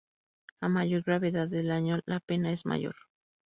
A 0.61 0.67
mayor 0.67 1.03
gravedad 1.03 1.47
del 1.47 1.67
daño 1.67 1.99
la 2.07 2.19
pena 2.19 2.51
es 2.51 2.65
mayor. 2.65 2.95